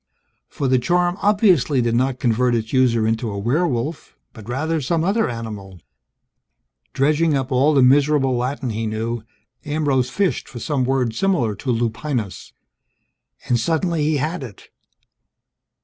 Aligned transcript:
For 0.49 0.67
the 0.67 0.79
charm 0.79 1.15
obviously 1.21 1.79
did 1.79 1.93
not 1.93 2.17
convert 2.19 2.55
its 2.55 2.73
user 2.73 3.05
into 3.07 3.29
a 3.29 3.37
werewolf, 3.37 4.17
but 4.33 4.49
rather 4.49 4.81
some 4.81 5.03
other 5.03 5.29
animal... 5.29 5.79
Dredging 6.91 7.37
up 7.37 7.51
all 7.51 7.75
the 7.75 7.83
miserable 7.83 8.35
Latin 8.35 8.71
he 8.71 8.87
knew, 8.87 9.21
Ambrose 9.63 10.09
fished 10.09 10.49
for 10.49 10.57
some 10.57 10.85
word 10.85 11.13
similar 11.13 11.53
to 11.57 11.69
lupinus. 11.71 12.51
And 13.47 13.59
suddenly 13.59 14.01
he 14.03 14.17
had 14.17 14.41
it! 14.41 14.69